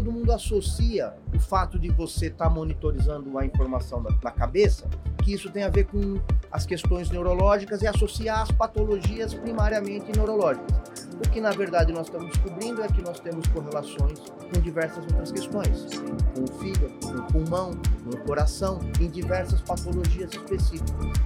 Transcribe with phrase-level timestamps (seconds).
[0.00, 4.88] todo mundo associa o fato de você estar tá monitorizando a informação da, da, cabeça,
[5.22, 6.18] que isso tem a ver com
[6.50, 10.74] as questões neurológicas e associar as patologias primariamente neurológicas.
[11.22, 15.30] O que na verdade nós estamos descobrindo é que nós temos correlações com diversas outras
[15.30, 15.86] questões,
[16.34, 17.72] com o fígado, com o pulmão,
[18.02, 21.20] com o coração, em diversas patologias específicas.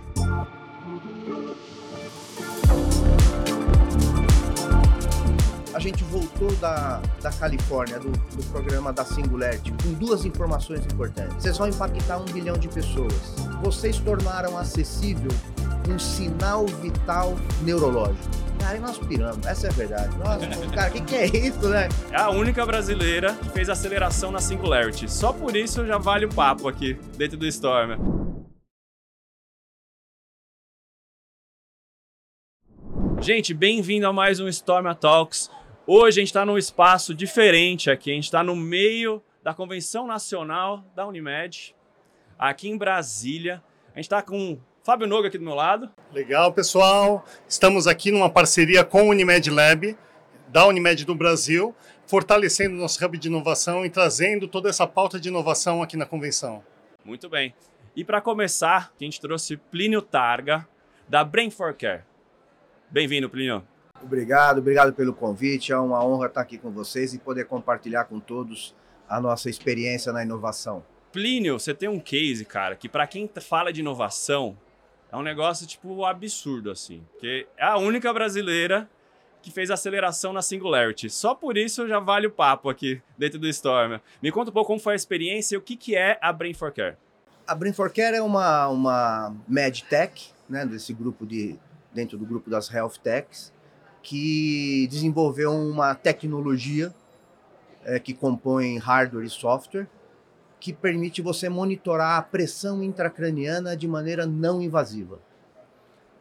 [5.74, 11.34] A gente voltou da, da Califórnia, do, do programa da Singularity, com duas informações importantes.
[11.42, 13.12] Vocês vão impactar um bilhão de pessoas.
[13.60, 15.30] Vocês tornaram acessível
[15.90, 18.44] um sinal vital neurológico.
[18.60, 20.16] Cara, e nós piramos, essa é a verdade.
[20.16, 21.88] Nossa, cara, o que, que é isso, né?
[22.10, 25.10] É a única brasileira que fez aceleração na Singularity.
[25.10, 27.98] Só por isso já vale o papo aqui dentro do Storm.
[33.20, 35.50] Gente, bem-vindo a mais um Storm Talks.
[35.86, 40.06] Hoje a gente está num espaço diferente aqui, a gente está no meio da Convenção
[40.06, 41.76] Nacional da Unimed,
[42.38, 43.62] aqui em Brasília.
[43.92, 45.90] A gente está com o Fábio Noga aqui do meu lado.
[46.10, 47.22] Legal, pessoal.
[47.46, 49.94] Estamos aqui numa parceria com a Unimed Lab,
[50.48, 51.74] da Unimed do Brasil,
[52.06, 56.64] fortalecendo nosso hub de inovação e trazendo toda essa pauta de inovação aqui na convenção.
[57.04, 57.54] Muito bem.
[57.94, 60.66] E para começar, a gente trouxe Plínio Targa,
[61.06, 62.04] da Brain for Care.
[62.90, 63.62] Bem-vindo, Plínio.
[64.04, 65.72] Obrigado, obrigado pelo convite.
[65.72, 68.74] É uma honra estar aqui com vocês e poder compartilhar com todos
[69.08, 70.84] a nossa experiência na inovação.
[71.10, 74.58] Plínio, você tem um case, cara, que para quem fala de inovação
[75.10, 78.88] é um negócio tipo absurdo assim, porque é a única brasileira
[79.40, 81.08] que fez aceleração na Singularity.
[81.08, 84.00] Só por isso já vale o papo aqui dentro do Storm.
[84.22, 86.52] Me conta um pouco como foi a experiência e o que, que é a Brain
[86.52, 86.96] for Care.
[87.46, 91.58] A Brain for Care é uma, uma medtech, né, desse grupo de
[91.94, 93.52] dentro do grupo das health techs,
[94.04, 96.94] que desenvolveu uma tecnologia
[97.84, 99.88] é, que compõe hardware e software
[100.60, 105.18] que permite você monitorar a pressão intracraniana de maneira não invasiva.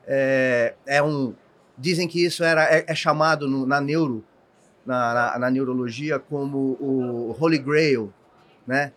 [0.07, 1.33] É, é um,
[1.77, 4.23] dizem que isso era, é, é chamado no, na neuro,
[4.85, 8.13] na, na, na, neurologia como o Holy Grail,
[8.67, 8.91] né?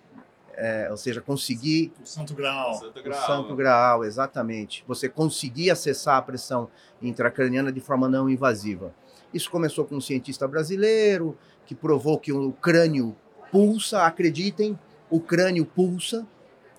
[0.56, 1.92] É, ou seja, conseguir.
[2.02, 2.70] O Santo Graal.
[2.70, 3.22] O Santo Graal.
[3.22, 4.84] O Santo Graal, exatamente.
[4.88, 6.68] Você conseguir acessar a pressão
[7.02, 8.94] intracraniana de forma não invasiva.
[9.34, 11.36] Isso começou com um cientista brasileiro
[11.66, 13.14] que provou que o crânio
[13.50, 14.78] pulsa, acreditem,
[15.10, 16.26] o crânio pulsa.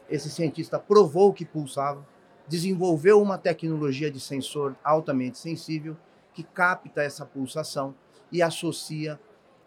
[0.10, 2.04] Esse cientista provou que pulsava,
[2.48, 5.96] desenvolveu uma tecnologia de sensor altamente sensível
[6.34, 7.94] que capta essa pulsação
[8.32, 9.20] e associa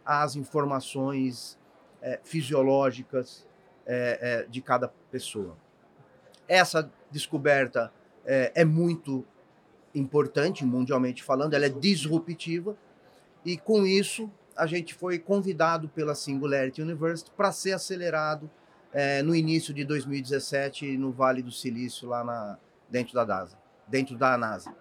[0.04, 1.58] às informações
[2.00, 3.46] é, fisiológicas
[3.86, 5.56] é, é, de cada pessoa.
[6.48, 7.92] Essa descoberta
[8.24, 9.24] é, é muito
[9.94, 12.76] importante, mundialmente falando, ela é disruptiva,
[13.44, 18.50] e com isso a gente foi convidado pela Singularity University para ser acelerado
[18.92, 22.58] é, no início de 2017 no Vale do Silício, lá na,
[22.88, 24.74] dentro da NASA, dentro da NASA.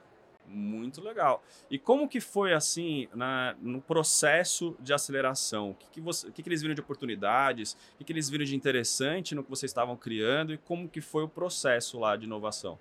[0.51, 1.43] Muito legal.
[1.69, 5.71] E como que foi assim na, no processo de aceleração?
[5.71, 7.73] O que, que, você, que, que eles viram de oportunidades?
[7.93, 10.51] O que, que eles viram de interessante no que vocês estavam criando?
[10.51, 12.79] E como que foi o processo lá de inovação?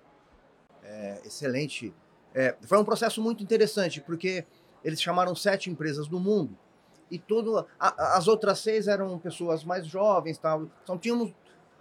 [0.83, 1.93] É, excelente.
[2.33, 4.45] É, foi um processo muito interessante, porque
[4.83, 6.57] eles chamaram sete empresas do mundo
[7.11, 10.37] e todo, a, as outras seis eram pessoas mais jovens.
[10.37, 10.67] Tal.
[10.83, 11.33] Então tínhamos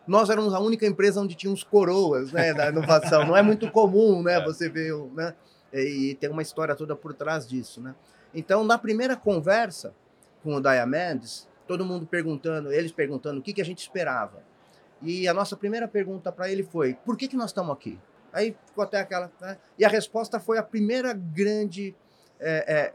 [0.06, 3.26] nós éramos a única empresa onde tínhamos coroas né, da inovação.
[3.26, 4.44] Não é muito comum né, é.
[4.44, 5.34] você ver né,
[5.72, 7.94] e tem uma história toda por trás disso, né?
[8.34, 9.94] Então, na primeira conversa
[10.42, 14.42] com o Diamonds, todo mundo perguntando, eles perguntando o que, que a gente esperava.
[15.02, 17.98] E a nossa primeira pergunta para ele foi: por que, que nós estamos aqui?
[18.32, 19.30] Aí ficou até aquela.
[19.40, 19.58] Né?
[19.78, 21.94] E a resposta foi a primeira grande.
[22.40, 22.92] É,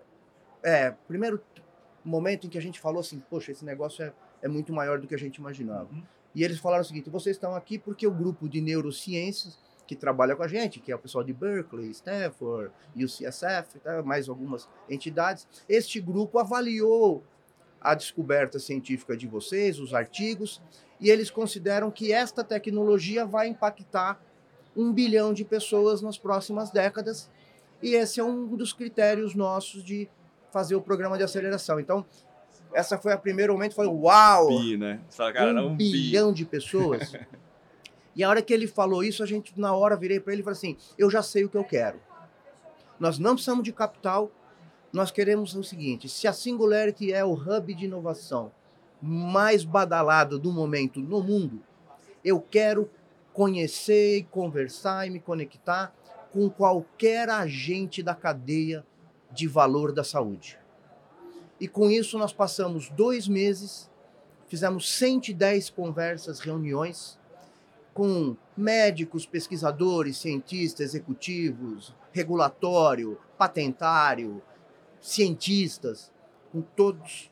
[0.63, 1.41] é, é, primeiro
[2.03, 5.07] momento em que a gente falou assim: poxa, esse negócio é, é muito maior do
[5.07, 5.87] que a gente imaginava.
[5.91, 6.03] Uhum.
[6.35, 10.35] E eles falaram o seguinte: vocês estão aqui porque o grupo de neurociências que trabalha
[10.35, 14.01] com a gente, que é o pessoal de Berkeley, Stanford, UCSF, tá?
[14.01, 15.47] mais algumas entidades.
[15.67, 17.23] Este grupo avaliou
[17.81, 20.61] a descoberta científica de vocês, os artigos,
[20.99, 24.21] e eles consideram que esta tecnologia vai impactar
[24.75, 27.29] um bilhão de pessoas nas próximas décadas,
[27.81, 30.09] e esse é um dos critérios nossos de
[30.51, 31.79] fazer o programa de aceleração.
[31.79, 32.05] Então,
[32.73, 34.47] essa foi a primeiro momento, foi uau!
[34.47, 35.01] Bi, né?
[35.17, 36.37] Cara, um, um bilhão bi.
[36.37, 37.13] de pessoas.
[38.15, 40.43] E a hora que ele falou isso, a gente, na hora, virei para ele e
[40.43, 41.99] falei assim: eu já sei o que eu quero.
[42.99, 44.31] Nós não precisamos de capital,
[44.91, 48.51] nós queremos o seguinte: se a Singularity é o hub de inovação
[49.01, 51.61] mais badalado do momento no mundo,
[52.23, 52.89] eu quero
[53.33, 55.93] conhecer, conversar e me conectar
[56.31, 58.85] com qualquer agente da cadeia
[59.31, 60.57] de valor da saúde.
[61.59, 63.89] E com isso nós passamos dois meses
[64.53, 67.17] fizemos 110 conversas, reuniões
[67.93, 74.41] com médicos, pesquisadores, cientistas, executivos, regulatório, patentário,
[74.99, 76.11] cientistas,
[76.51, 77.31] com todos.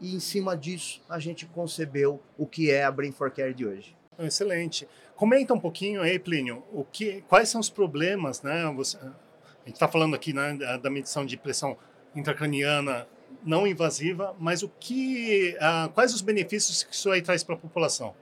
[0.00, 3.66] E em cima disso a gente concebeu o que é a Brain for Care de
[3.66, 3.96] hoje.
[4.18, 4.88] Excelente.
[5.16, 8.70] Comenta um pouquinho aí, Plínio, o que, quais são os problemas, né?
[8.76, 11.76] Você, a gente está falando aqui né, da medição de pressão
[12.14, 13.06] intracraniana
[13.44, 17.58] não invasiva, mas o que, uh, quais os benefícios que isso aí traz para a
[17.58, 18.14] população?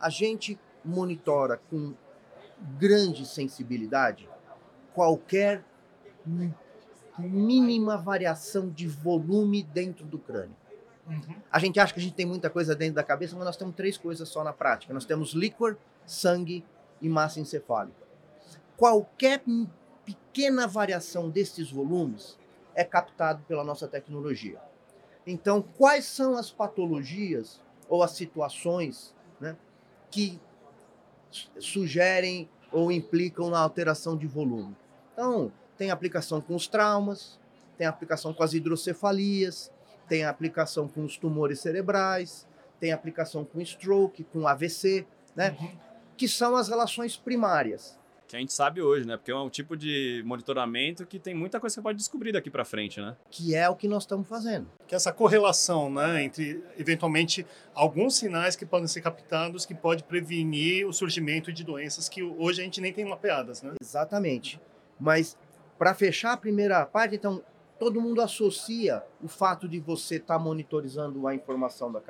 [0.00, 1.94] A gente monitora com
[2.78, 4.28] grande sensibilidade
[4.94, 5.62] qualquer
[7.18, 10.56] mínima variação de volume dentro do crânio.
[11.06, 11.36] Uhum.
[11.52, 13.76] A gente acha que a gente tem muita coisa dentro da cabeça, mas nós temos
[13.76, 14.92] três coisas só na prática.
[14.92, 16.64] Nós temos líquor, sangue
[17.00, 18.06] e massa encefálica.
[18.76, 19.42] Qualquer
[20.04, 22.38] pequena variação destes volumes
[22.74, 24.60] é captado pela nossa tecnologia.
[25.26, 29.56] Então, quais são as patologias ou as situações né,
[30.10, 30.40] que
[31.58, 34.76] sugerem ou implicam na alteração de volume?
[35.12, 37.38] Então, tem aplicação com os traumas,
[37.76, 39.70] tem aplicação com as hidrocefalias,
[40.08, 42.46] tem aplicação com os tumores cerebrais,
[42.80, 45.56] tem aplicação com stroke, com AVC, né?
[45.60, 45.70] Uhum.
[46.16, 47.98] Que são as relações primárias.
[48.26, 49.16] Que a gente sabe hoje, né?
[49.16, 52.50] Porque é um tipo de monitoramento que tem muita coisa que você pode descobrir daqui
[52.50, 53.16] para frente, né?
[53.30, 54.66] Que é o que nós estamos fazendo.
[54.86, 60.02] Que é essa correlação, né, entre eventualmente alguns sinais que podem ser captados que pode
[60.02, 63.74] prevenir o surgimento de doenças que hoje a gente nem tem mapeadas, né?
[63.80, 64.60] Exatamente.
[64.98, 65.36] Mas
[65.78, 67.42] para fechar a primeira parte, então
[67.78, 72.02] todo mundo associa o fato de você estar tá monitorizando a informação da,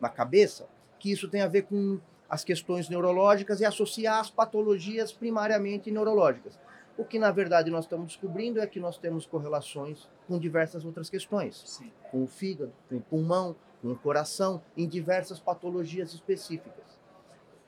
[0.00, 0.66] na cabeça,
[0.98, 6.58] que isso tem a ver com as questões neurológicas e associar as patologias primariamente neurológicas.
[6.96, 11.10] O que na verdade nós estamos descobrindo é que nós temos correlações com diversas outras
[11.10, 11.90] questões, Sim.
[12.10, 16.98] com o fígado, com o pulmão, com o coração, em diversas patologias específicas.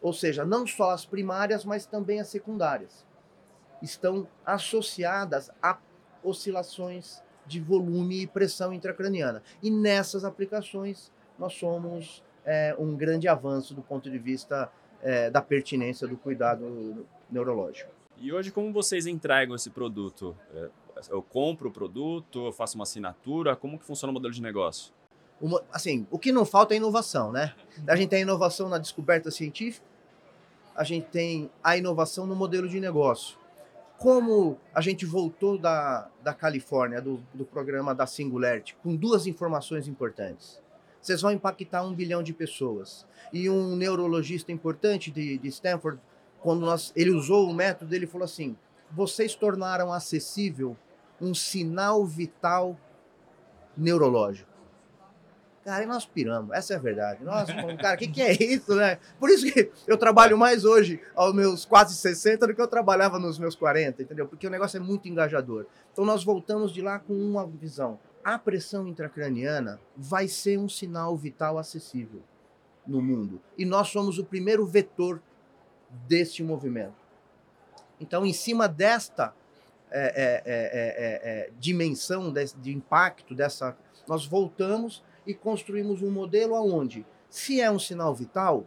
[0.00, 3.05] Ou seja, não só as primárias, mas também as secundárias
[3.82, 5.79] estão associadas a
[6.23, 9.43] oscilações de volume e pressão intracraniana.
[9.62, 14.70] E nessas aplicações, nós somos é, um grande avanço do ponto de vista
[15.02, 17.90] é, da pertinência do cuidado neurológico.
[18.19, 20.34] E hoje, como vocês entregam esse produto?
[20.54, 20.69] É,
[21.10, 24.94] eu compro o produto, eu faço uma assinatura, como que funciona o modelo de negócio?
[25.38, 27.54] Uma, assim, o que não falta é inovação, né?
[27.87, 29.84] A gente tem inovação na descoberta científica,
[30.75, 33.37] a gente tem a inovação no modelo de negócio
[33.98, 39.88] como a gente voltou da, da Califórnia, do, do programa da Singularity, com duas informações
[39.88, 40.60] importantes.
[41.06, 43.06] Vocês vão impactar um bilhão de pessoas.
[43.32, 46.00] E um neurologista importante de, de Stanford,
[46.41, 48.56] quando nós, ele usou o método, ele falou assim:
[48.91, 50.76] vocês tornaram acessível
[51.20, 52.76] um sinal vital
[53.76, 54.50] neurológico.
[55.64, 57.23] Cara, e nós piramos, essa é a verdade.
[57.23, 57.49] Nós
[57.81, 58.99] cara, o que, que é isso, né?
[59.19, 63.19] Por isso que eu trabalho mais hoje, aos meus quase 60, do que eu trabalhava
[63.19, 64.26] nos meus 40, entendeu?
[64.26, 65.67] Porque o negócio é muito engajador.
[65.93, 67.99] Então nós voltamos de lá com uma visão.
[68.26, 72.25] A pressão intracraniana vai ser um sinal vital acessível
[72.84, 73.40] no mundo.
[73.56, 75.23] E nós somos o primeiro vetor
[76.08, 77.06] deste movimento.
[78.00, 79.32] Então, em cima desta
[79.93, 83.78] é, é, é, dimensão de, impacto, dessa,
[84.08, 88.67] nós voltamos e construímos um modelo onde, se é um sinal vital,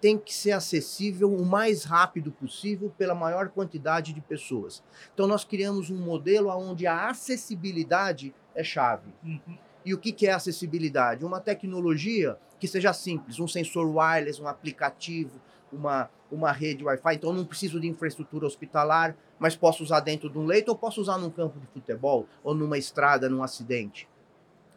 [0.00, 4.82] tem que ser acessível o mais rápido possível pela maior quantidade de pessoas.
[5.12, 9.12] Então nós criamos um modelo onde a acessibilidade é chave.
[9.22, 9.58] Uhum.
[9.84, 11.24] E o que, que é acessibilidade?
[11.24, 15.38] Uma tecnologia que seja simples, um sensor wireless, um aplicativo,
[15.70, 17.14] uma, uma rede Wi-Fi.
[17.14, 20.76] Então eu não preciso de infraestrutura hospitalar, mas posso usar dentro de um leito ou
[20.76, 24.08] posso usar num campo de futebol ou numa estrada, num acidente.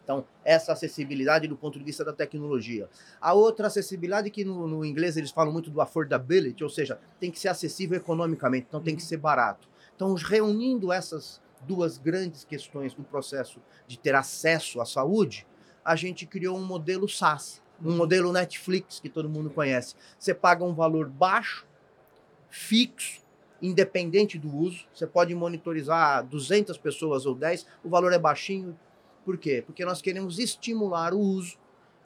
[0.08, 2.88] Então, essa acessibilidade do ponto de vista da tecnologia.
[3.20, 7.30] A outra acessibilidade que no, no, inglês eles falam muito do affordability, ou seja, tem
[7.30, 9.68] que ser acessível economicamente, então tem que ser barato.
[9.94, 15.46] Então, reunindo essas duas grandes questões do processo de ter acesso à saúde,
[15.84, 19.94] a gente criou um modelo SaaS, um modelo Netflix que todo mundo conhece.
[20.18, 21.66] Você paga um valor baixo,
[22.50, 23.22] fixo,
[23.60, 24.86] independente do uso.
[24.92, 28.78] Você pode monitorizar 200 pessoas ou 10, o valor é baixinho,
[29.24, 29.62] por quê?
[29.64, 31.58] Porque nós queremos estimular o uso,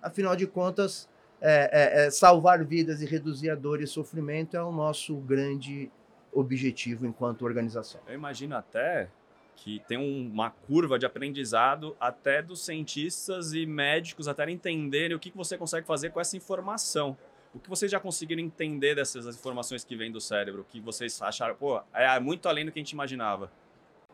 [0.02, 1.08] afinal de contas,
[1.40, 5.90] é, é, é, salvar vidas e reduzir a dor e sofrimento é o nosso grande
[6.32, 8.00] objetivo enquanto organização.
[8.06, 9.08] Eu imagino até
[9.56, 15.30] que tem uma curva de aprendizado até dos cientistas e médicos até entenderem o que
[15.34, 17.16] você consegue fazer com essa informação.
[17.54, 20.66] O que vocês já conseguiram entender dessas informações que vêm do cérebro?
[20.68, 23.50] Que vocês acharam, pô, é muito além do que a gente imaginava?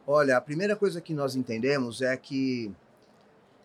[0.07, 2.73] Olha, a primeira coisa que nós entendemos é que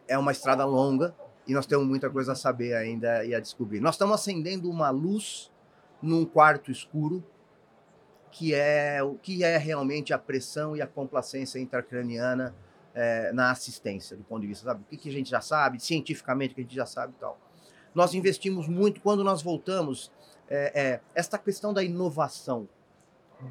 [0.07, 1.15] é uma estrada longa,
[1.47, 3.79] e nós temos muita coisa a saber ainda e a descobrir.
[3.79, 5.51] Nós estamos acendendo uma luz
[6.01, 7.23] num quarto escuro
[8.33, 12.53] que é o que é realmente a pressão e a complacência intracraniana
[12.95, 14.81] é, na assistência, do ponto de vista, sabe?
[14.81, 17.19] O que, que a gente já sabe, cientificamente, o que a gente já sabe e
[17.19, 17.39] tal.
[17.93, 20.11] Nós investimos muito, quando nós voltamos,
[20.49, 22.67] é, é, esta questão da inovação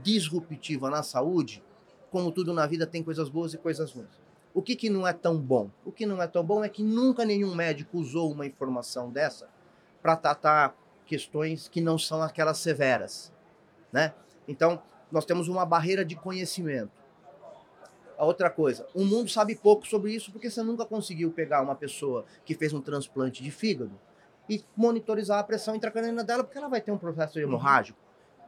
[0.03, 1.63] disruptiva na saúde,
[2.11, 4.21] como tudo na vida, tem coisas boas e coisas ruins.
[4.53, 5.71] O que, que não é tão bom?
[5.85, 9.49] O que não é tão bom é que nunca nenhum médico usou uma informação dessa
[10.03, 13.33] para tratar questões que não são aquelas severas,
[13.93, 14.13] né?
[14.47, 17.03] Então, nós temos uma barreira de conhecimento.
[18.17, 21.75] A outra coisa, o mundo sabe pouco sobre isso porque você nunca conseguiu pegar uma
[21.75, 23.99] pessoa que fez um transplante de fígado
[24.49, 27.99] e monitorizar a pressão intracraniana dela porque ela vai ter um processo hemorrágico.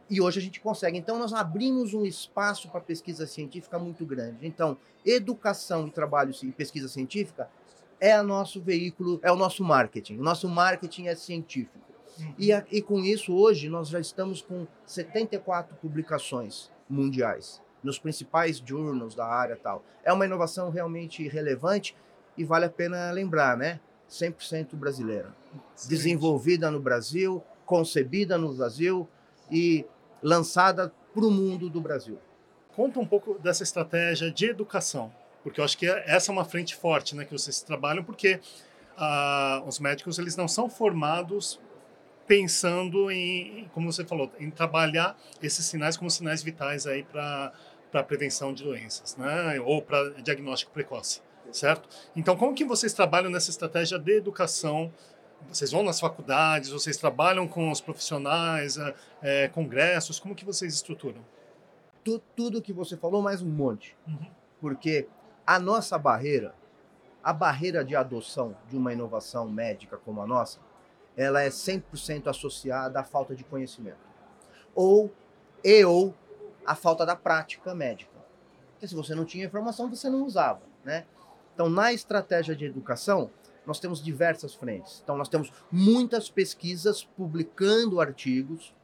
[0.08, 0.98] E hoje a gente consegue.
[0.98, 4.46] Então, nós abrimos um espaço para pesquisa científica muito grande.
[4.46, 7.48] Então, educação e trabalho e pesquisa científica
[7.98, 10.18] é o nosso veículo, é o nosso marketing.
[10.18, 11.93] O nosso marketing é científico.
[12.38, 19.14] E, e com isso, hoje, nós já estamos com 74 publicações mundiais, nos principais journals
[19.14, 19.84] da área tal.
[20.02, 21.96] É uma inovação realmente relevante
[22.36, 23.80] e vale a pena lembrar, né?
[24.08, 25.34] 100% brasileira.
[25.88, 29.08] Desenvolvida no Brasil, concebida no Brasil
[29.50, 29.84] e
[30.22, 32.18] lançada para o mundo do Brasil.
[32.74, 36.74] Conta um pouco dessa estratégia de educação, porque eu acho que essa é uma frente
[36.74, 38.40] forte né, que vocês trabalham, porque
[38.96, 41.60] ah, os médicos eles não são formados
[42.26, 47.52] pensando em, como você falou, em trabalhar esses sinais como sinais vitais aí para
[47.90, 49.60] para prevenção de doenças, né?
[49.60, 51.88] Ou para diagnóstico precoce, certo?
[52.16, 54.92] Então, como que vocês trabalham nessa estratégia de educação
[55.48, 58.78] vocês vão nas faculdades, vocês trabalham com os profissionais,
[59.22, 61.24] é, congressos, como que vocês estruturam?
[62.02, 63.96] Tudo, tudo que você falou, mais um monte.
[64.06, 64.26] Uhum.
[64.60, 65.08] Porque
[65.46, 66.54] a nossa barreira,
[67.22, 70.60] a barreira de adoção de uma inovação médica como a nossa,
[71.16, 73.98] ela é 100% associada à falta de conhecimento.
[74.74, 75.12] Ou,
[75.62, 76.14] e ou,
[76.66, 78.12] a falta da prática médica.
[78.72, 81.04] Porque se você não tinha informação, você não usava, né?
[81.54, 83.30] Então, na estratégia de educação,
[83.64, 85.00] nós temos diversas frentes.
[85.02, 88.74] Então, nós temos muitas pesquisas publicando artigos.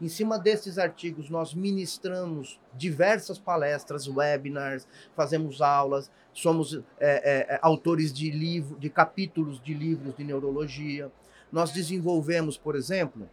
[0.00, 8.12] Em cima desses artigos, nós ministramos diversas palestras, webinars, fazemos aulas, somos é, é, autores
[8.12, 11.10] de livro, de capítulos de livros de neurologia.
[11.50, 13.28] Nós desenvolvemos, por exemplo,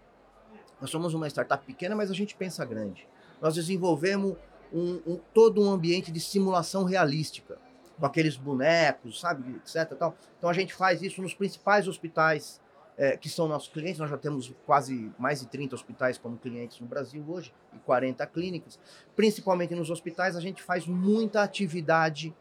[0.79, 3.07] nós somos uma startup pequena, mas a gente pensa grande.
[3.41, 4.35] Nós desenvolvemos
[4.73, 7.57] um, um, todo um ambiente de simulação realística
[7.99, 9.95] com aqueles bonecos, sabe, etc.
[9.97, 10.15] Tal.
[10.37, 12.59] Então a gente faz isso nos principais hospitais
[12.97, 13.99] é, que são nossos clientes.
[13.99, 18.25] Nós já temos quase mais de 30 hospitais como clientes no Brasil hoje e 40
[18.27, 18.79] clínicas.
[19.15, 22.33] Principalmente nos hospitais, a gente faz muita atividade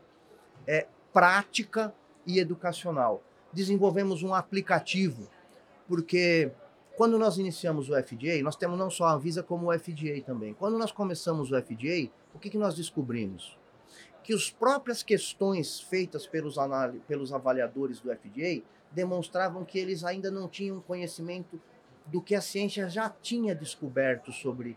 [0.66, 1.94] é, prática
[2.26, 3.22] e educacional.
[3.52, 5.28] Desenvolvemos um aplicativo,
[5.90, 6.52] porque
[6.96, 10.54] quando nós iniciamos o FDA, nós temos não só a Anvisa como o FDA também.
[10.54, 13.58] Quando nós começamos o FDA, o que, que nós descobrimos?
[14.22, 16.56] que as próprias questões feitas pelos,
[17.08, 21.60] pelos avaliadores do FDA demonstravam que eles ainda não tinham conhecimento
[22.06, 24.76] do que a ciência já tinha descoberto sobre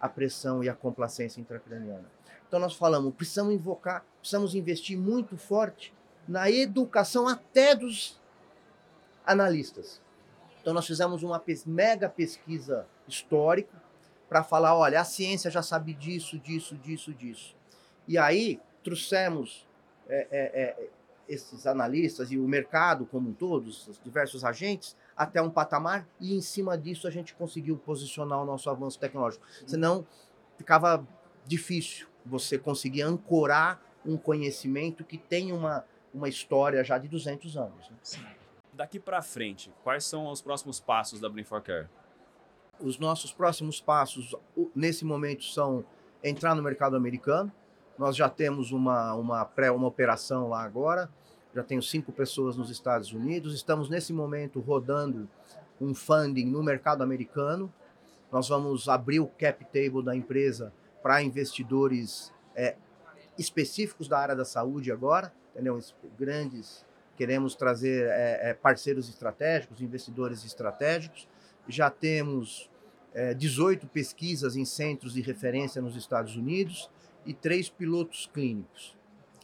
[0.00, 2.10] a pressão e a complacência intracraniana.
[2.48, 5.94] Então nós falamos, precisamos invocar, precisamos investir muito forte
[6.26, 8.20] na educação até dos
[9.24, 10.00] analistas.
[10.62, 13.82] Então nós fizemos uma mega pesquisa histórica
[14.28, 17.54] para falar, olha, a ciência já sabe disso, disso, disso, disso.
[18.06, 19.66] E aí trouxemos
[20.08, 20.88] é, é, é,
[21.28, 26.34] esses analistas e o mercado como um todo, os diversos agentes, até um patamar e
[26.34, 29.44] em cima disso a gente conseguiu posicionar o nosso avanço tecnológico.
[29.66, 30.06] Senão
[30.56, 31.06] ficava
[31.44, 37.90] difícil você conseguir ancorar um conhecimento que tem uma, uma história já de 200 anos.
[37.90, 37.96] Né?
[38.72, 41.88] Daqui para frente, quais são os próximos passos da Brim for Care?
[42.80, 44.34] Os nossos próximos passos,
[44.74, 45.84] nesse momento, são
[46.24, 47.52] entrar no mercado americano,
[47.98, 51.10] nós já temos uma, uma pré, uma operação lá agora,
[51.54, 55.28] já tenho cinco pessoas nos Estados Unidos, estamos nesse momento rodando
[55.80, 57.72] um funding no mercado americano.
[58.30, 62.76] Nós vamos abrir o cap table da empresa para investidores é,
[63.38, 65.78] específicos da área da saúde agora, entendeu?
[66.18, 71.28] Grandes, queremos trazer é, é, parceiros estratégicos, investidores estratégicos.
[71.68, 72.70] Já temos
[73.36, 76.90] 18 é, pesquisas em centros de referência nos Estados Unidos
[77.26, 78.96] e três pilotos clínicos,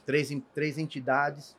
[0.04, 1.56] três, três entidades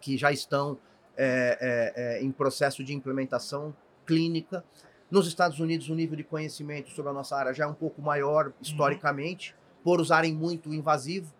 [0.00, 0.78] que já estão
[1.16, 1.58] é,
[1.96, 4.64] é, é, em processo de implementação clínica.
[5.10, 8.02] Nos Estados Unidos, o nível de conhecimento sobre a nossa área já é um pouco
[8.02, 9.82] maior historicamente, uhum.
[9.82, 11.34] por usarem muito invasivo.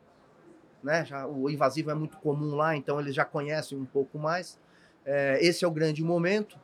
[0.87, 1.05] Né?
[1.05, 4.57] Já, o invasivo é muito comum lá, então eles já conhecem um pouco mais.
[5.05, 6.57] É, esse é o grande momento.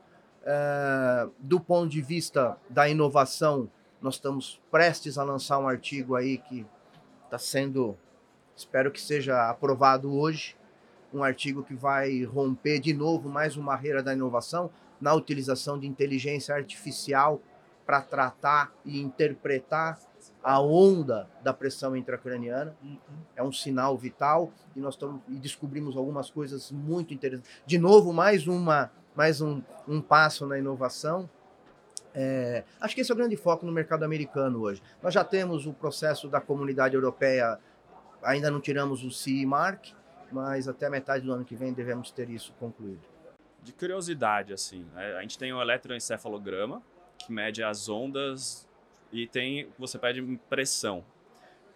[0.45, 3.69] É, do ponto de vista da inovação,
[4.00, 6.64] nós estamos prestes a lançar um artigo aí que
[7.25, 7.97] está sendo,
[8.55, 10.57] espero que seja aprovado hoje,
[11.12, 15.88] um artigo que vai romper de novo mais uma barreira da inovação na utilização de
[15.88, 17.41] inteligência artificial
[17.85, 19.99] para tratar e interpretar
[20.42, 22.75] a onda da pressão intracraniana.
[22.82, 22.99] Uhum.
[23.37, 27.50] É um sinal vital e nós estamos e descobrimos algumas coisas muito interessantes.
[27.66, 31.28] De novo, mais uma mais um, um passo na inovação.
[32.14, 34.82] É, acho que esse é o grande foco no mercado americano hoje.
[35.02, 37.58] Nós já temos o processo da comunidade europeia,
[38.22, 39.87] ainda não tiramos o CE Mark,
[40.30, 43.00] mas até metade do ano que vem devemos ter isso concluído.
[43.62, 46.82] De curiosidade, assim, né, a gente tem o eletroencefalograma,
[47.18, 48.68] que mede as ondas
[49.12, 51.04] e tem você pede pressão.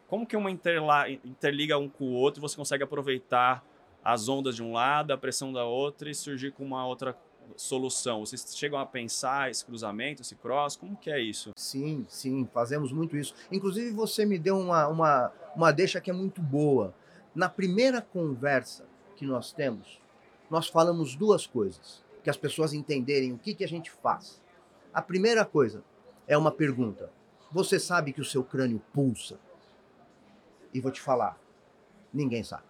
[0.09, 3.65] Como que uma interla, interliga um com o outro você consegue aproveitar
[4.05, 7.17] as ondas de um lado, a pressão da outra e surgir com uma outra
[7.57, 8.25] solução?
[8.25, 10.77] Vocês chegam a pensar esse cruzamento, esse cross?
[10.77, 11.53] Como que é isso?
[11.57, 13.35] Sim, sim, fazemos muito isso.
[13.51, 16.95] Inclusive você me deu uma, uma, uma deixa que é muito boa.
[17.35, 20.01] Na primeira conversa que nós temos,
[20.49, 24.41] nós falamos duas coisas, que as pessoas entenderem o que, que a gente faz.
[24.95, 25.83] A primeira coisa
[26.27, 27.11] é uma pergunta.
[27.51, 29.39] Você sabe que o seu crânio pulsa?
[30.73, 31.39] E vou te falar,
[32.13, 32.65] ninguém sabe.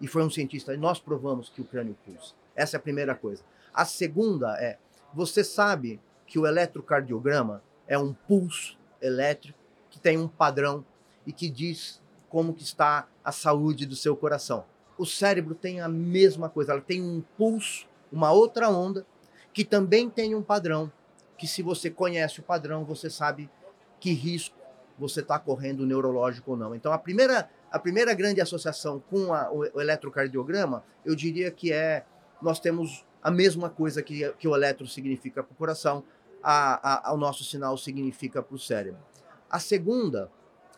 [0.00, 2.34] E foi um cientista, e nós provamos que o crânio pulsa.
[2.54, 3.42] Essa é a primeira coisa.
[3.72, 4.78] A segunda é,
[5.12, 9.58] você sabe que o eletrocardiograma é um pulso elétrico
[9.88, 10.84] que tem um padrão
[11.26, 14.64] e que diz como que está a saúde do seu coração.
[14.96, 19.04] O cérebro tem a mesma coisa, ela tem um pulso, uma outra onda,
[19.52, 20.92] que também tem um padrão
[21.36, 23.50] que se você conhece o padrão, você sabe
[24.00, 24.58] que risco
[24.98, 26.74] você está correndo neurológico ou não.
[26.74, 31.72] Então, a primeira, a primeira grande associação com a, o, o, eletrocardiograma, eu diria que
[31.72, 32.04] é
[32.42, 36.02] nós temos a mesma coisa que, que o eletro significa para o coração,
[36.42, 39.00] a, a, o nosso sinal significa para o cérebro.
[39.48, 40.30] A segunda,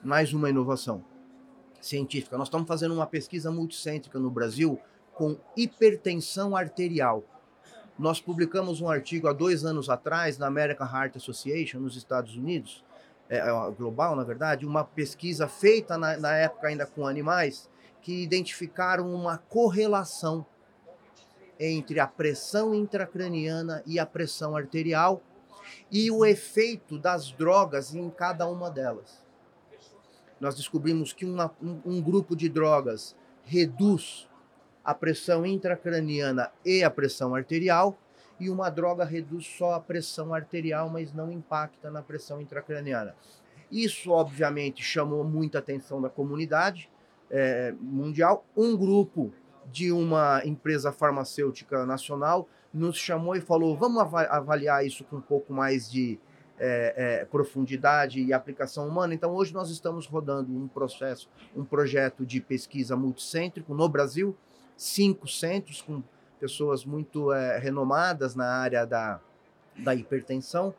[0.02, 1.04] mais uma inovação
[1.80, 2.37] científica.
[2.37, 4.78] Nós estamos fazendo uma pesquisa multicêntrica no Brasil
[5.14, 7.24] com hipertensão arterial
[7.98, 12.85] nós publicamos um artigo há dois anos atrás na American Heart Association, nos Estados Unidos,
[13.33, 17.66] é, é global, na verdade, uma pesquisa feita na, na época ainda com animais,
[18.03, 20.45] que identificaram uma correlação
[21.59, 25.23] entre a pressão intracraniana e a pressão arterial
[25.90, 29.23] e o efeito das drogas em cada uma delas.
[30.38, 34.29] Nós descobrimos que uma, um, um grupo de drogas reduz
[34.85, 37.97] a pressão intracraniana e a pressão arterial,
[38.42, 43.14] e uma droga reduz só a pressão arterial, mas não impacta na pressão intracraniana.
[43.70, 46.90] Isso, obviamente, chamou muita atenção da comunidade
[47.31, 48.44] é, mundial.
[48.57, 49.33] Um grupo
[49.70, 55.52] de uma empresa farmacêutica nacional nos chamou e falou: vamos avaliar isso com um pouco
[55.52, 56.18] mais de
[56.59, 59.14] é, é, profundidade e aplicação humana.
[59.14, 64.37] Então, hoje nós estamos rodando um processo, um projeto de pesquisa multicêntrico no Brasil
[64.83, 66.02] cinco centros com
[66.42, 69.20] pessoas muito é, renomadas na área da,
[69.78, 70.74] da hipertensão.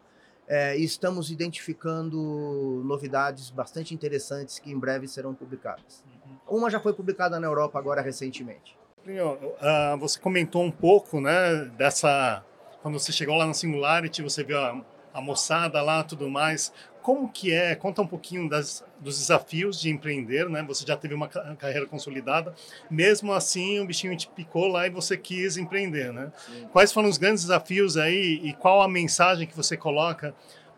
[0.46, 6.04] É, estamos identificando novidades bastante interessantes que em breve serão publicadas.
[6.50, 6.58] Uhum.
[6.58, 8.78] Uma já foi publicada na Europa agora recentemente.
[9.06, 12.44] Uh, você comentou um pouco, né, dessa
[12.82, 14.82] quando você chegou lá no Singularity, você viu a,
[15.14, 16.74] a moçada lá, tudo mais.
[17.04, 17.76] Como que é?
[17.76, 20.64] Conta um pouquinho das, dos desafios de empreender, né?
[20.64, 22.56] Você já teve uma carreira consolidada,
[22.90, 26.32] mesmo assim o bichinho te picou lá e você quis empreender, né?
[26.38, 26.68] Sim.
[26.72, 30.34] Quais foram os grandes desafios aí e qual a mensagem que você coloca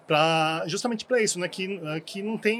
[0.08, 1.48] para justamente para isso, né?
[1.48, 2.60] Que, que não tem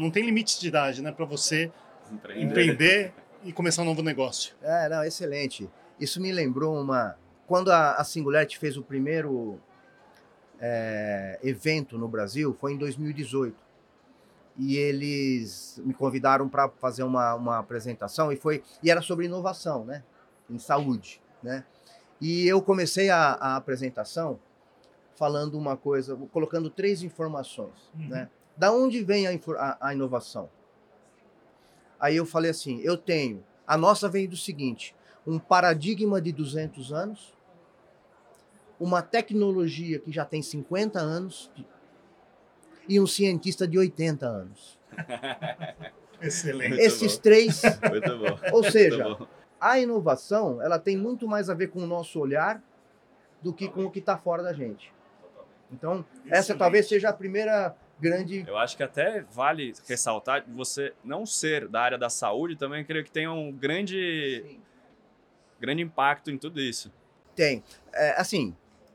[0.00, 1.12] não tem limite de idade, né?
[1.12, 1.70] Para você
[2.10, 2.42] empreender.
[2.42, 3.12] empreender
[3.44, 4.54] e começar um novo negócio.
[4.62, 5.68] É, não, excelente.
[6.00, 9.60] Isso me lembrou uma quando a, a Singularity fez o primeiro
[10.66, 13.54] é, evento no Brasil foi em 2018.
[14.56, 19.84] E eles me convidaram para fazer uma, uma apresentação e foi e era sobre inovação,
[19.84, 20.02] né?
[20.48, 21.64] Em saúde, né?
[22.18, 24.38] E eu comecei a, a apresentação
[25.16, 28.08] falando uma coisa, colocando três informações, uhum.
[28.08, 28.30] né?
[28.56, 30.48] Da onde vem a, a, a inovação?
[32.00, 34.96] Aí eu falei assim, eu tenho, a nossa vem do seguinte,
[35.26, 37.34] um paradigma de 200 anos,
[38.78, 41.50] uma tecnologia que já tem 50 anos
[42.88, 44.78] e um cientista de 80 anos.
[46.20, 46.80] Excelente.
[46.80, 47.62] Esses três.
[47.90, 48.38] Muito bom.
[48.52, 49.18] Ou seja,
[49.60, 52.62] a inovação ela tem muito mais a ver com o nosso olhar
[53.42, 54.92] do que com o que está fora da gente.
[55.70, 58.44] Então, essa talvez seja a primeira grande.
[58.46, 63.04] Eu acho que até vale ressaltar você não ser da área da saúde também creio
[63.04, 64.58] que tem um grande,
[65.60, 66.92] grande impacto em tudo isso.
[67.34, 67.62] Tem.
[67.92, 68.54] É, assim,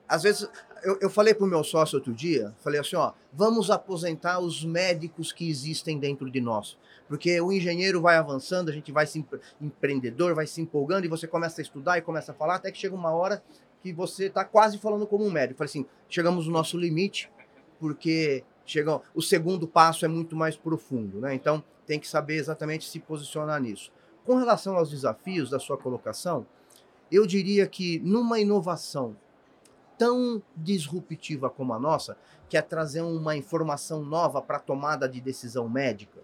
[0.09, 0.49] às vezes,
[0.83, 4.65] eu, eu falei para o meu sócio outro dia, falei assim, ó, vamos aposentar os
[4.65, 6.77] médicos que existem dentro de nós.
[7.07, 9.23] Porque o engenheiro vai avançando, a gente vai se
[9.61, 12.77] empreendedor, vai se empolgando e você começa a estudar e começa a falar, até que
[12.79, 13.43] chega uma hora
[13.81, 15.59] que você está quase falando como um médico.
[15.59, 17.31] Falei assim, chegamos no nosso limite,
[17.79, 21.35] porque chega, o segundo passo é muito mais profundo, né?
[21.35, 23.91] Então tem que saber exatamente se posicionar nisso.
[24.25, 26.45] Com relação aos desafios da sua colocação,
[27.11, 29.15] eu diria que numa inovação
[29.99, 35.19] tão disruptiva como a nossa, que é trazer uma informação nova para a tomada de
[35.19, 36.21] decisão médica,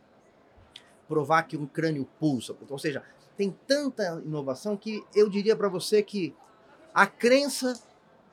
[1.09, 3.03] provar que um crânio pulsa, ou seja,
[3.35, 6.33] tem tanta inovação que eu diria para você que
[6.93, 7.77] a crença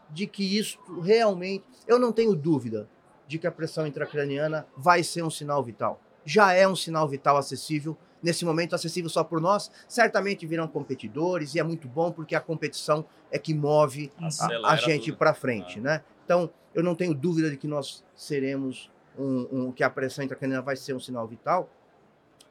[0.09, 2.89] de que isso realmente, eu não tenho dúvida
[3.27, 6.01] de que a pressão intracraniana vai ser um sinal vital.
[6.25, 9.71] Já é um sinal vital acessível, nesse momento acessível só por nós.
[9.89, 14.77] Certamente virão competidores e é muito bom porque a competição é que move a, a,
[14.77, 15.83] gente para frente, ah.
[15.83, 16.05] né?
[16.25, 20.63] Então, eu não tenho dúvida de que nós seremos um, um que a pressão intracraniana
[20.63, 21.69] vai ser um sinal vital.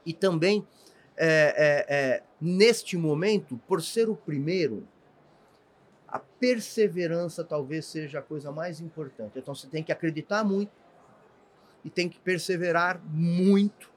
[0.05, 0.65] E também,
[1.17, 4.87] é, é, é, neste momento, por ser o primeiro,
[6.07, 9.39] a perseverança talvez seja a coisa mais importante.
[9.39, 10.71] Então você tem que acreditar muito
[11.85, 13.90] e tem que perseverar muito,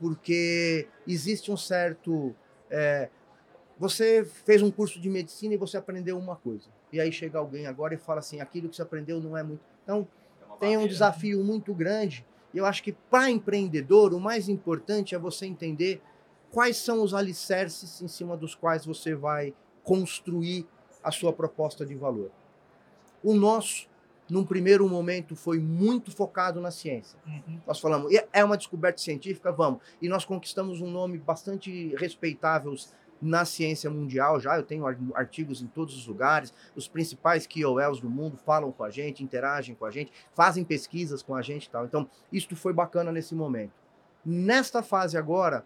[0.00, 2.34] porque existe um certo.
[2.70, 3.08] É,
[3.78, 6.68] você fez um curso de medicina e você aprendeu uma coisa.
[6.92, 9.60] E aí chega alguém agora e fala assim: aquilo que você aprendeu não é muito.
[9.84, 10.08] Então,
[10.40, 12.24] é tem um desafio muito grande.
[12.52, 16.02] E eu acho que para empreendedor, o mais importante é você entender
[16.50, 20.66] quais são os alicerces em cima dos quais você vai construir
[21.02, 22.30] a sua proposta de valor.
[23.22, 23.88] O nosso,
[24.30, 27.18] num primeiro momento, foi muito focado na ciência.
[27.26, 27.60] Uhum.
[27.66, 29.80] Nós falamos, é uma descoberta científica, vamos.
[30.00, 32.74] E nós conquistamos um nome bastante respeitável
[33.20, 34.56] na ciência mundial já.
[34.56, 36.52] Eu tenho artigos em todos os lugares.
[36.74, 41.22] Os principais KOLs do mundo falam com a gente, interagem com a gente, fazem pesquisas
[41.22, 41.84] com a gente e tal.
[41.84, 43.72] Então, isso foi bacana nesse momento.
[44.24, 45.64] Nesta fase agora,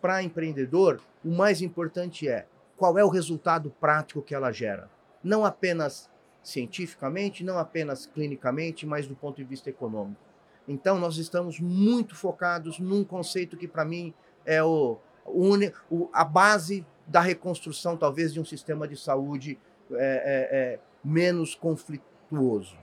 [0.00, 4.90] para empreendedor, o mais importante é qual é o resultado prático que ela gera.
[5.22, 6.10] Não apenas
[6.42, 10.20] cientificamente, não apenas clinicamente, mas do ponto de vista econômico.
[10.66, 16.86] Então, nós estamos muito focados num conceito que, para mim, é o, o, a base
[17.06, 19.58] da reconstrução, talvez, de um sistema de saúde
[19.90, 22.76] é, é, é, menos conflituoso,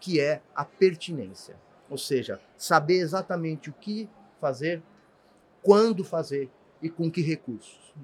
[0.00, 1.56] que é a pertinência.
[1.88, 4.08] Ou seja, saber exatamente o que
[4.40, 4.82] fazer,
[5.62, 6.50] quando fazer
[6.82, 7.94] e com que recursos.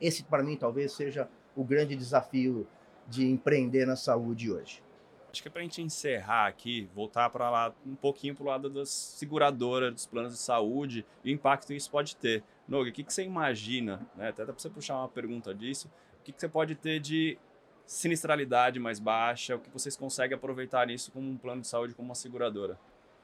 [0.00, 2.66] Esse, para mim, talvez seja o grande desafio
[3.08, 4.82] de empreender na saúde hoje.
[5.30, 8.46] Acho que é para a gente encerrar aqui, voltar para lá um pouquinho para o
[8.46, 12.42] lado das seguradoras, dos planos de saúde e o impacto que isso pode ter.
[12.66, 14.30] Nogue, o que, que você imagina, né?
[14.30, 15.90] até para você puxar uma pergunta disso,
[16.20, 17.38] o que, que você pode ter de
[17.84, 22.08] sinistralidade mais baixa, o que vocês conseguem aproveitar nisso como um plano de saúde, como
[22.08, 22.78] uma seguradora?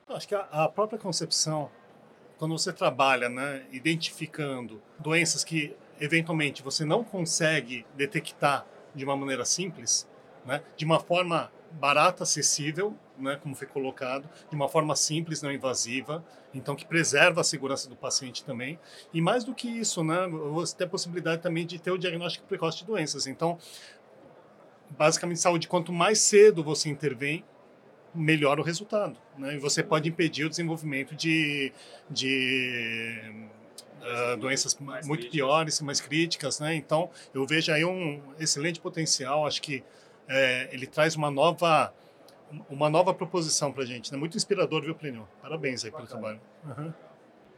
[0.06, 1.70] Acho que a, a própria concepção,
[2.36, 9.44] quando você trabalha né, identificando doenças que eventualmente você não consegue detectar de uma maneira
[9.44, 10.08] simples,
[10.44, 15.50] né, de uma forma barata, acessível, né, como foi colocado, de uma forma simples, não
[15.50, 18.78] invasiva, então que preserva a segurança do paciente também.
[19.12, 22.46] E mais do que isso, né, você tem a possibilidade também de ter o diagnóstico
[22.46, 23.26] precoce de doenças.
[23.26, 23.58] Então,
[24.90, 27.44] basicamente, saúde, quanto mais cedo você intervém,
[28.14, 29.18] melhor o resultado.
[29.38, 29.54] Né?
[29.54, 31.72] E você pode impedir o desenvolvimento de,
[32.10, 33.31] de
[34.36, 35.46] doenças mais muito críticas.
[35.46, 36.74] piores, mais críticas, né?
[36.74, 39.46] Então, eu vejo aí um excelente potencial.
[39.46, 39.84] Acho que
[40.28, 41.92] é, ele traz uma nova
[42.68, 44.18] uma nova proposição para a gente, né?
[44.18, 45.26] Muito inspirador, viu, Plínio?
[45.40, 46.40] Parabéns aí pelo trabalho.
[46.64, 46.92] Uhum.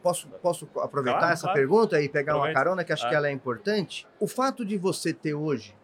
[0.03, 1.59] Posso, posso aproveitar claro, essa claro.
[1.59, 2.59] pergunta e pegar Aproveita.
[2.59, 3.09] uma carona que acho ah.
[3.09, 4.07] que ela é importante?
[4.21, 5.75] O fato de você ter hoje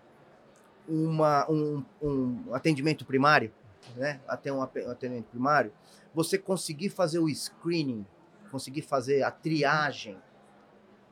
[0.87, 3.51] uma, um, um atendimento primário,
[3.97, 4.21] né?
[4.29, 5.73] Até um atendimento primário,
[6.15, 8.05] você conseguir fazer o screening,
[8.51, 10.19] conseguir fazer a triagem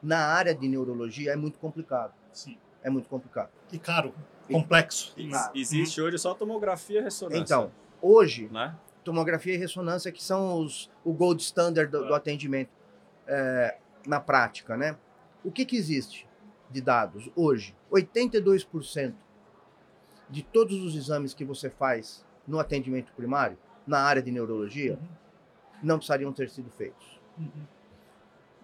[0.03, 2.15] na área de neurologia é muito complicado.
[2.33, 2.57] Sim.
[2.83, 3.51] É muito complicado.
[3.73, 4.15] E caro,
[4.51, 5.13] complexo.
[5.17, 7.43] E, existe hoje só tomografia e ressonância.
[7.43, 8.77] Então, hoje, né?
[9.05, 12.71] tomografia e ressonância que são os, o gold standard do, do atendimento
[13.27, 14.97] é, na prática, né?
[15.45, 16.29] O que, que existe
[16.71, 17.75] de dados hoje?
[17.91, 19.15] 82%
[20.29, 25.09] de todos os exames que você faz no atendimento primário, na área de neurologia, uhum.
[25.83, 27.21] não precisariam ter sido feitos.
[27.39, 27.67] Uhum.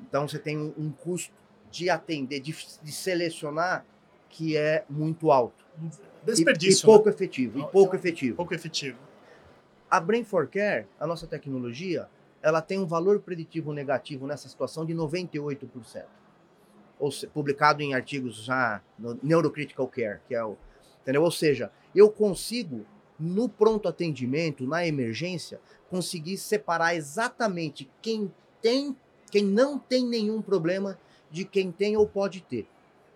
[0.01, 1.33] Então você tem um, custo
[1.71, 3.85] de atender, de, de, selecionar
[4.29, 5.65] que é muito alto.
[6.25, 6.81] Desperdício.
[6.81, 7.15] E, e pouco né?
[7.15, 7.59] efetivo.
[7.59, 8.37] E pouco efetivo.
[8.37, 8.99] Pouco efetivo.
[9.91, 12.09] A Brain for Care, a nossa tecnologia,
[12.43, 16.05] ela tem um valor preditivo negativo nessa situação de 98%.
[16.99, 20.57] Ou se, publicado em artigos já no Neurocritical Care, que é o
[21.05, 21.23] Entendeu?
[21.23, 22.87] Ou seja, eu consigo,
[23.21, 28.97] no pronto atendimento, na emergência, conseguir separar exatamente quem tem,
[29.35, 30.97] quem não tem nenhum problema
[31.29, 32.69] de quem tem ou pode ter.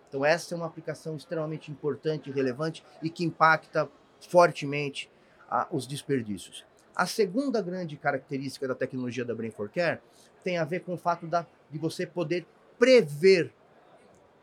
[0.09, 3.89] Então, essa é uma aplicação extremamente importante relevante e que impacta
[4.27, 5.09] fortemente
[5.49, 6.65] ah, os desperdícios.
[6.93, 10.01] A segunda grande característica da tecnologia da Brain for Care
[10.43, 12.45] tem a ver com o fato da, de você poder
[12.77, 13.53] prever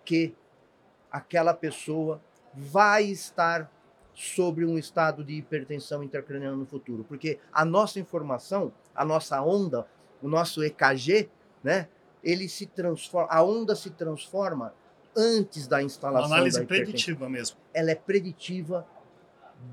[0.02, 0.34] que
[1.12, 2.22] aquela pessoa
[2.54, 3.70] vai estar
[4.14, 9.86] sobre um estado de hipertensão intracraniana no futuro, porque a nossa informação, a nossa onda,
[10.22, 11.28] o nosso EKG,
[11.66, 11.88] né,
[12.22, 14.72] ele se transforma, a onda se transforma
[15.16, 17.56] antes da instalação Uma análise preditiva mesmo.
[17.74, 18.86] Ela é preditiva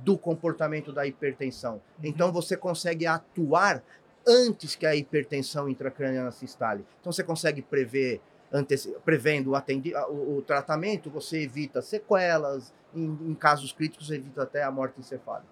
[0.04, 1.74] do comportamento da hipertensão.
[1.74, 1.82] Uhum.
[2.06, 3.84] Então você consegue atuar
[4.28, 6.84] antes que a hipertensão intracraniana se instale.
[7.00, 8.20] Então você consegue prever
[9.04, 14.62] prevendo o, atendi o, o, tratamento, você evita sequelas, em, em, casos críticos, evita até
[14.62, 15.52] a morte encefálica.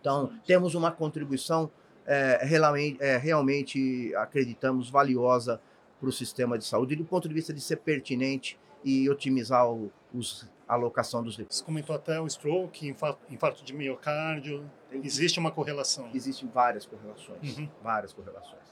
[0.00, 1.68] Então, temos uma contribuição
[2.10, 5.60] é, realmente, é, realmente, acreditamos, valiosa
[6.00, 9.92] para o sistema de saúde, do ponto de vista de ser pertinente e otimizar o,
[10.12, 11.60] os, a alocação dos recursos.
[11.60, 14.68] Você comentou até o stroke, infarto, infarto de miocárdio.
[14.90, 16.10] Existe uma correlação?
[16.14, 17.58] Existem várias correlações.
[17.58, 17.68] Uhum.
[17.82, 18.62] Várias correlações.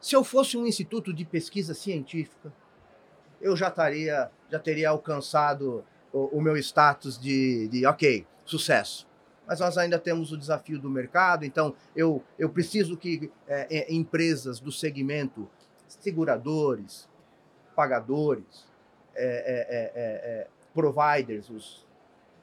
[0.00, 2.52] Se eu fosse um instituto de pesquisa científica,
[3.40, 9.07] eu já estaria, já teria alcançado o, o meu status de, de, ok, sucesso.
[9.48, 13.94] Mas nós ainda temos o desafio do mercado, então eu, eu preciso que é, é,
[13.94, 15.48] empresas do segmento,
[15.88, 17.08] seguradores,
[17.74, 18.66] pagadores,
[19.14, 21.86] é, é, é, é providers, os,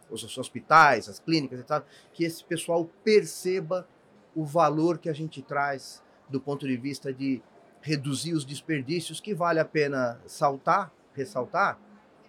[0.09, 3.87] os hospitais, as clínicas e tal, que esse pessoal perceba
[4.35, 7.39] o valor que a gente traz do ponto de vista de
[7.81, 11.79] reduzir os desperdícios, que vale a pena saltar, ressaltar,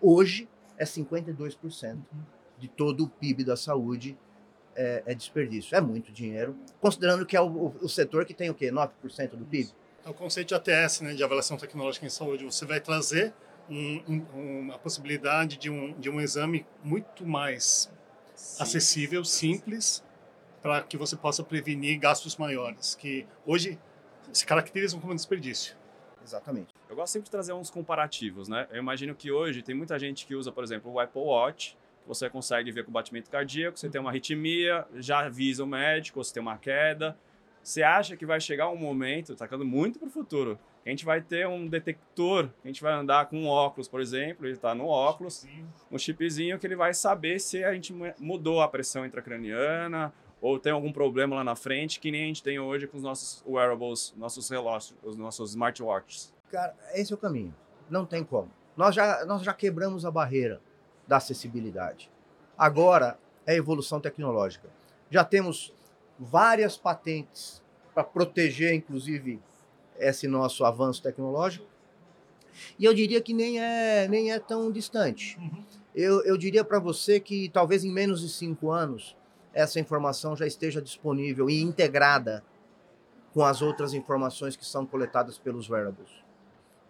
[0.02, 1.96] hoje é 52%
[2.58, 4.18] de todo o PIB da saúde
[4.76, 5.76] é, é, desperdício.
[5.76, 8.70] É muito dinheiro, considerando que é o, o, setor que tem o quê?
[8.70, 9.70] 9% do PIB?
[10.04, 12.44] É o conceito de ATS, né, de avaliação tecnológica em saúde.
[12.44, 13.34] Você vai trazer
[13.68, 17.90] um, um, uma possibilidade de um, de um exame muito mais
[18.34, 18.62] Sim.
[18.62, 20.04] acessível, simples,
[20.62, 23.78] para que você possa prevenir gastos maiores, que hoje
[24.32, 25.76] se caracterizam como desperdício.
[26.22, 26.74] Exatamente.
[26.88, 28.66] Eu gosto sempre de trazer uns comparativos, né?
[28.70, 31.76] Eu imagino que hoje tem muita gente que usa, por exemplo, o Apple Watch,
[32.06, 36.22] você consegue ver com o batimento cardíaco, você tem uma arritmia, já avisa o médico,
[36.22, 37.16] você tem uma queda.
[37.62, 40.92] Você acha que vai chegar um momento, tá ficando muito para o futuro, que a
[40.92, 44.52] gente vai ter um detector, a gente vai andar com um óculos, por exemplo, ele
[44.52, 45.44] está no óculos,
[45.90, 50.70] um chipzinho que ele vai saber se a gente mudou a pressão intracraniana, ou tem
[50.70, 54.14] algum problema lá na frente, que nem a gente tem hoje com os nossos wearables,
[54.16, 56.32] nossos relógios, os nossos smartwatches.
[56.52, 57.52] Cara, esse é o caminho.
[57.90, 58.48] Não tem como.
[58.76, 60.60] Nós já, nós já quebramos a barreira
[61.06, 62.10] da acessibilidade.
[62.56, 64.68] Agora é evolução tecnológica.
[65.10, 65.72] Já temos
[66.18, 67.62] várias patentes
[67.94, 69.40] para proteger, inclusive,
[69.98, 71.66] esse nosso avanço tecnológico.
[72.78, 75.38] E eu diria que nem é, nem é tão distante.
[75.38, 75.62] Uhum.
[75.94, 79.16] Eu, eu diria para você que talvez em menos de cinco anos
[79.54, 82.44] essa informação já esteja disponível e integrada
[83.32, 86.10] com as outras informações que são coletadas pelos wearables.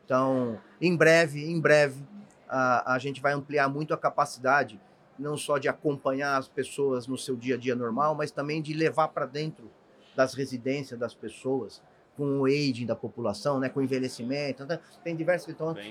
[0.04, 2.00] Então, em breve, em breve,
[2.48, 4.80] a, a gente vai ampliar muito a capacidade
[5.18, 8.74] não só de acompanhar as pessoas no seu dia a dia normal, mas também de
[8.74, 9.70] levar para dentro
[10.14, 11.82] das residências das pessoas
[12.16, 15.90] com o aging da população, né, com o envelhecimento, então, tem diversas então né,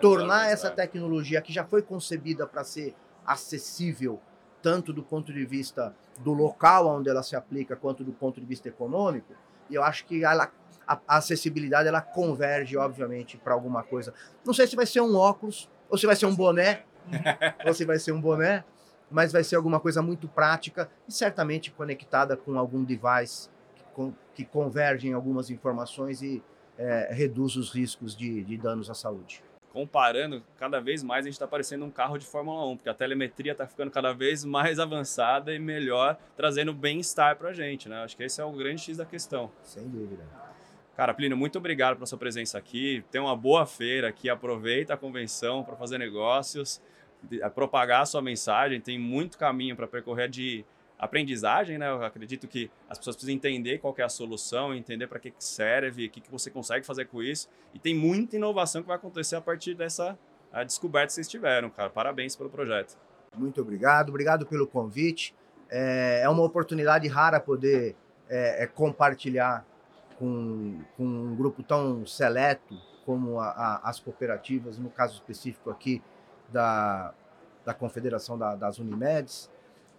[0.00, 2.94] tornar essa tecnologia que já foi concebida para ser
[3.26, 4.20] acessível
[4.62, 8.46] tanto do ponto de vista do local onde ela se aplica, quanto do ponto de
[8.46, 9.34] vista econômico.
[9.68, 10.50] E eu acho que ela,
[10.86, 14.14] a, a acessibilidade ela converge, obviamente, para alguma coisa.
[14.42, 16.82] Não sei se vai ser um óculos, ou se vai ser um boné,
[17.66, 18.64] ou se vai ser um boné,
[19.10, 24.12] mas vai ser alguma coisa muito prática e certamente conectada com algum device que, com,
[24.34, 26.42] que converge em algumas informações e
[26.76, 29.42] é, reduz os riscos de, de danos à saúde
[29.74, 32.94] comparando, cada vez mais a gente está parecendo um carro de Fórmula 1, porque a
[32.94, 38.04] telemetria está ficando cada vez mais avançada e melhor, trazendo bem-estar para a gente, né?
[38.04, 39.50] Acho que esse é o grande X da questão.
[39.64, 40.43] Sem dúvida.
[40.96, 43.04] Cara, Plínio, muito obrigado pela sua presença aqui.
[43.10, 46.80] Tenha uma boa feira aqui, aproveita a convenção para fazer negócios,
[47.54, 48.80] propagar a sua mensagem.
[48.80, 50.64] Tem muito caminho para percorrer de
[50.96, 51.90] aprendizagem, né?
[51.90, 55.44] Eu acredito que as pessoas precisam entender qual é a solução, entender para que, que
[55.44, 57.48] serve, o que, que você consegue fazer com isso.
[57.74, 60.16] E tem muita inovação que vai acontecer a partir dessa
[60.64, 61.90] descoberta que vocês tiveram, cara.
[61.90, 62.96] Parabéns pelo projeto.
[63.36, 65.34] Muito obrigado, obrigado pelo convite.
[65.68, 67.96] É, é uma oportunidade rara poder
[68.28, 69.66] é, é, compartilhar
[70.18, 76.02] com, com, um grupo tão seleto como a, a, as cooperativas, no caso específico aqui
[76.50, 77.12] da,
[77.64, 79.50] da Confederação da, das Unimedes.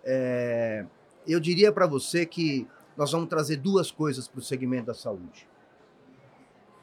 [0.03, 0.85] É,
[1.27, 5.47] eu diria para você que nós vamos trazer duas coisas para o segmento da saúde: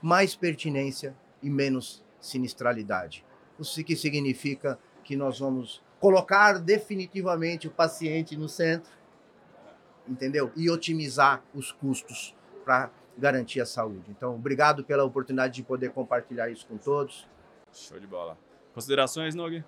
[0.00, 3.24] mais pertinência e menos sinistralidade.
[3.58, 8.90] O que significa que nós vamos colocar definitivamente o paciente no centro,
[10.08, 10.50] entendeu?
[10.56, 14.10] E otimizar os custos para garantir a saúde.
[14.10, 17.26] Então, obrigado pela oportunidade de poder compartilhar isso com todos.
[17.72, 18.36] Show de bola.
[18.74, 19.62] Considerações, Nog?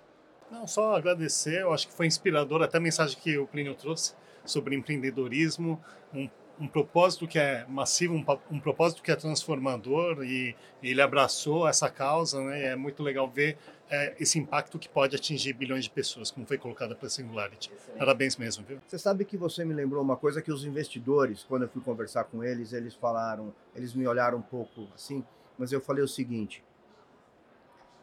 [0.51, 1.61] Não, só agradecer.
[1.61, 6.29] Eu acho que foi inspirador até a mensagem que o Plínio trouxe sobre empreendedorismo, um,
[6.59, 11.67] um propósito que é massivo, um, um, propósito que é transformador e, e ele abraçou
[11.67, 12.67] essa causa, né?
[12.67, 13.57] é muito legal ver
[13.89, 17.71] é, esse impacto que pode atingir bilhões de pessoas, como foi colocado pela Singularity.
[17.97, 18.79] Parabéns mesmo, viu?
[18.87, 22.23] Você sabe que você me lembrou uma coisa que os investidores, quando eu fui conversar
[22.25, 25.23] com eles, eles falaram, eles me olharam um pouco assim,
[25.57, 26.63] mas eu falei o seguinte: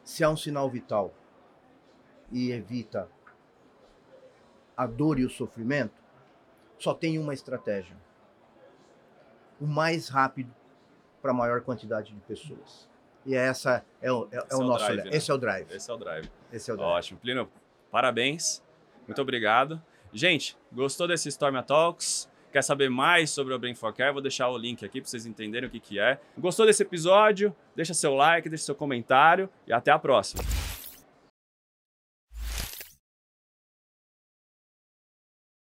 [0.05, 1.13] se há um sinal vital
[2.31, 3.09] e evita
[4.77, 6.01] a dor e o sofrimento,
[6.79, 7.97] só tem uma estratégia:
[9.63, 10.53] o mais rápido
[11.23, 12.91] para a maior quantidade de pessoas.
[13.25, 14.85] E essa é o, é, é o, é nosso.
[14.85, 15.11] Drive, né?
[15.13, 15.67] Esse é o drive.
[15.71, 16.31] Esse é o drive.
[16.53, 16.91] Esse é o drive.
[16.91, 17.21] Ótimo.
[17.21, 17.49] Plínio,
[17.89, 18.61] parabéns.
[19.07, 19.81] Muito obrigado.
[20.13, 22.29] Gente, gostou desse Storm Talks?
[22.53, 24.13] Quer saber mais sobre o Brain for Care?
[24.13, 26.21] Vou deixar o link aqui para vocês entenderem o que, que é.
[26.37, 27.55] Gostou desse episódio?
[27.75, 30.43] Deixa seu like, deixa seu comentário e até a próxima.